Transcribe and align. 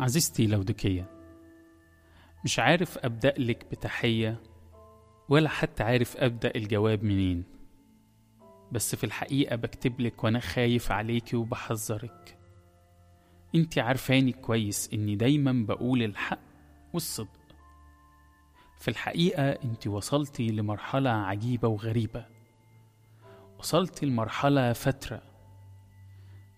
عزيزتي 0.00 0.46
لودكية 0.46 1.10
مش 2.44 2.58
عارف 2.58 2.98
أبدأ 2.98 3.34
لك 3.38 3.66
بتحية 3.70 4.40
ولا 5.28 5.48
حتى 5.48 5.82
عارف 5.82 6.16
أبدأ 6.16 6.52
الجواب 6.56 7.04
منين 7.04 7.44
بس 8.72 8.94
في 8.94 9.04
الحقيقة 9.04 9.56
بكتب 9.56 10.00
لك 10.00 10.24
وأنا 10.24 10.40
خايف 10.40 10.92
عليكي 10.92 11.36
وبحذرك. 11.36 12.38
انتي 13.54 13.80
عارفاني 13.80 14.32
كويس 14.32 14.90
إني 14.92 15.16
دايما 15.16 15.66
بقول 15.66 16.02
الحق 16.02 16.38
والصدق. 16.92 17.40
في 18.78 18.88
الحقيقة 18.88 19.50
انتي 19.50 19.88
وصلتي 19.88 20.50
لمرحلة 20.50 21.10
عجيبة 21.10 21.68
وغريبة. 21.68 22.26
وصلتي 23.58 24.06
لمرحلة 24.06 24.72
فترة 24.72 25.22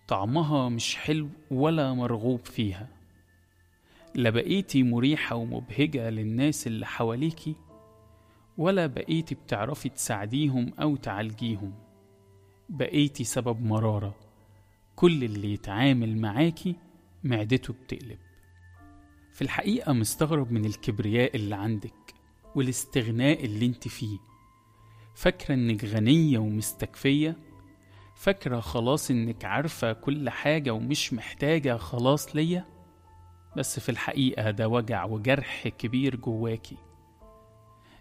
طعمها 0.07 0.69
مش 0.69 0.95
حلو 0.95 1.29
ولا 1.51 1.93
مرغوب 1.93 2.45
فيها. 2.45 3.02
لا 4.15 4.29
بقيتي 4.29 4.83
مريحة 4.83 5.35
ومبهجة 5.35 6.09
للناس 6.09 6.67
اللي 6.67 6.85
حواليكي 6.85 7.55
ولا 8.57 8.87
بقيتي 8.87 9.35
بتعرفي 9.35 9.89
تساعديهم 9.89 10.73
أو 10.81 10.95
تعالجيهم. 10.95 11.73
بقيتي 12.69 13.23
سبب 13.23 13.61
مرارة. 13.65 14.15
كل 14.95 15.23
اللي 15.23 15.53
يتعامل 15.53 16.17
معاكي 16.17 16.75
معدته 17.23 17.73
بتقلب. 17.73 18.19
في 19.33 19.41
الحقيقة 19.41 19.93
مستغرب 19.93 20.51
من 20.51 20.65
الكبرياء 20.65 21.35
اللي 21.35 21.55
عندك 21.55 22.13
والاستغناء 22.55 23.45
اللي 23.45 23.65
انت 23.65 23.87
فيه. 23.87 24.17
فاكرة 25.15 25.55
إنك 25.55 25.85
غنية 25.85 26.39
ومستكفية؟ 26.39 27.37
فاكرة 28.15 28.59
خلاص 28.59 29.11
إنك 29.11 29.45
عارفة 29.45 29.93
كل 29.93 30.29
حاجة 30.29 30.71
ومش 30.71 31.13
محتاجة 31.13 31.77
خلاص 31.77 32.35
ليا؟ 32.35 32.72
بس 33.57 33.79
في 33.79 33.89
الحقيقة 33.89 34.51
ده 34.51 34.67
وجع 34.67 35.05
وجرح 35.05 35.67
كبير 35.67 36.15
جواكي. 36.15 36.77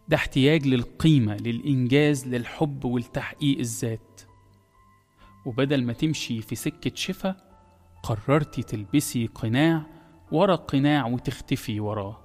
ده 0.09 0.17
احتياج 0.17 0.67
للقيمة 0.67 1.37
للإنجاز 1.37 2.29
للحب 2.29 2.85
والتحقيق 2.85 3.59
الذات. 3.59 4.21
وبدل 5.47 5.85
ما 5.85 5.93
تمشي 5.93 6.43
في 6.43 6.55
سكة 6.55 6.93
شفا 6.95 7.37
قررتي 8.03 8.63
تلبسي 8.63 9.27
قناع 9.27 9.83
ورا 10.33 10.57
قناع 10.57 11.07
وتختفي 11.07 11.81
وراه. 11.81 12.21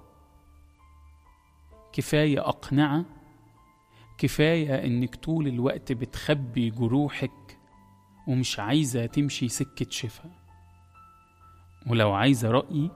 كفاية 1.94 2.40
أقنعة 2.50 3.06
كفاية 4.18 4.86
إنك 4.86 5.16
طول 5.16 5.48
الوقت 5.48 5.92
بتخبي 5.92 6.70
جروحك 6.70 7.58
ومش 8.28 8.60
عايزة 8.60 9.06
تمشي 9.06 9.48
سكة 9.48 9.90
شفا. 9.90 10.32
ولو 11.88 12.12
عايزة 12.14 12.52
رأيي 12.52 12.92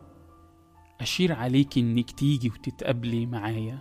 أشير 1.02 1.34
عليك 1.34 1.78
إنك 1.78 2.12
تيجي 2.12 2.50
وتتقابلي 2.50 3.26
معايا. 3.26 3.80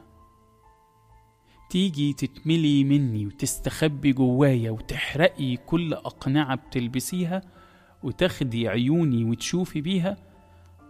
تيجي 1.70 2.12
تتملي 2.12 2.84
مني 2.84 3.26
وتستخبي 3.26 4.12
جوايا 4.12 4.70
وتحرقي 4.70 5.56
كل 5.56 5.94
أقنعة 5.94 6.54
بتلبسيها 6.54 7.42
وتاخدي 8.02 8.68
عيوني 8.68 9.24
وتشوفي 9.24 9.80
بيها 9.80 10.16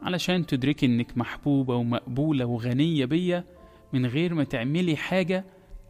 علشان 0.02 0.46
تدركي 0.46 0.86
إنك 0.86 1.18
محبوبة 1.18 1.74
ومقبولة 1.74 2.44
وغنية 2.44 3.04
بيا 3.04 3.44
من 3.92 4.06
غير 4.06 4.34
ما 4.34 4.44
تعملي 4.44 4.96
حاجة 4.96 5.44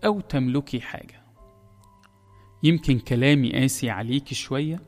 أو 0.04 0.20
تملكي 0.20 0.80
حاجة. 0.80 1.22
يمكن 2.62 2.98
كلامي 2.98 3.52
قاسي 3.52 3.90
عليكي 3.90 4.34
شوية 4.34 4.80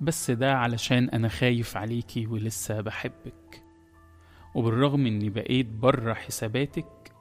بس 0.00 0.30
ده 0.30 0.54
علشان 0.54 1.08
أنا 1.08 1.28
خايف 1.28 1.76
عليكي 1.76 2.26
ولسه 2.26 2.80
بحبك. 2.80 3.65
وبالرغم 4.56 5.06
إني 5.06 5.30
بقيت 5.30 5.66
بره 5.66 6.14
حساباتك 6.14 7.12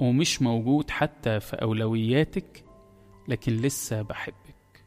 ومش 0.00 0.42
موجود 0.42 0.90
حتى 0.90 1.40
في 1.40 1.56
أولوياتك 1.56 2.64
لكن 3.28 3.52
لسه 3.56 4.02
بحبك 4.02 4.84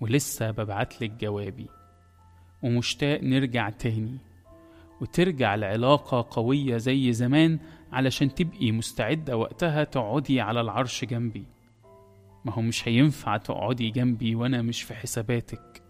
ولسه 0.00 0.50
ببعتلك 0.50 1.10
جوابي. 1.10 1.66
ومشتاق 2.62 3.20
نرجع 3.22 3.70
تاني 3.70 4.18
وترجع 5.00 5.54
العلاقة 5.54 6.26
قوية 6.30 6.76
زي 6.76 7.12
زمان 7.12 7.58
علشان 7.92 8.34
تبقي 8.34 8.72
مستعدة 8.72 9.36
وقتها 9.36 9.84
تقعدي 9.84 10.40
على 10.40 10.60
العرش 10.60 11.04
جنبي. 11.04 11.44
ما 12.44 12.52
هو 12.52 12.62
مش 12.62 12.88
هينفع 12.88 13.36
تقعدي 13.36 13.90
جنبي 13.90 14.34
وأنا 14.34 14.62
مش 14.62 14.82
في 14.82 14.94
حساباتك 14.94 15.82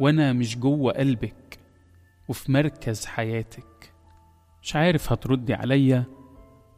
وأنا 0.00 0.32
مش 0.32 0.58
جوه 0.58 0.92
قلبك 0.92 1.58
وفي 2.28 2.52
مركز 2.52 3.06
حياتك. 3.06 3.95
مش 4.66 4.76
عارف 4.76 5.12
هتردي 5.12 5.54
عليا 5.54 6.04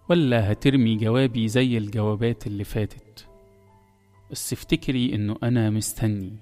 ولا 0.09 0.53
هترمي 0.53 0.97
جوابي 0.97 1.49
زي 1.49 1.79
الجوابات 1.79 2.47
اللي 2.47 2.65
فاتت. 2.65 3.29
بس 4.31 4.53
افتكري 4.53 5.15
إنه 5.15 5.37
أنا 5.43 5.71
مستني 5.71 6.33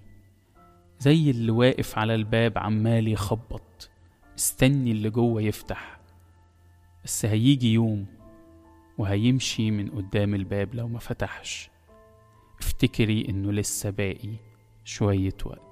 زي 0.99 1.31
اللي 1.31 1.51
واقف 1.51 1.99
على 1.99 2.15
الباب 2.15 2.59
عمال 2.59 3.09
يخبط 3.09 3.91
مستني 4.35 4.91
اللي 4.91 5.11
جوه 5.11 5.43
يفتح. 5.43 6.01
بس 7.05 7.25
هيجي 7.25 7.73
يوم 7.73 8.07
وهيمشي 8.99 9.71
من 9.71 9.91
قدام 9.91 10.35
الباب 10.35 10.75
لو 10.75 10.89
ما 10.89 10.99
فتحش. 10.99 11.71
افتكري 12.61 13.27
إنه 13.29 13.53
لسه 13.53 13.91
باقي 13.91 14.37
شوية 14.85 15.37
وقت. 15.45 15.66